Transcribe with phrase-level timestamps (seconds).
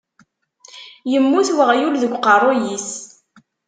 [1.11, 2.89] Yemmut weɣyul deg uqeṛṛuy-is.